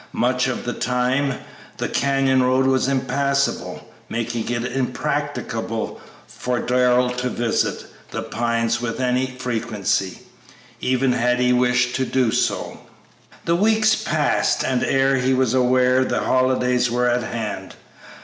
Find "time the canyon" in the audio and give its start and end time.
0.73-2.41